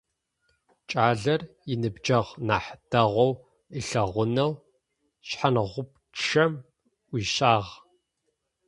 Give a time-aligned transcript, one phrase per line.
[0.89, 1.41] Кӏалэр,
[1.73, 3.33] иныбджэгъу нахь дэгъоу
[3.77, 4.51] ылъэгъунэу,
[5.27, 6.53] шъхьангъупчъэм
[7.09, 7.69] ӏуищагъ.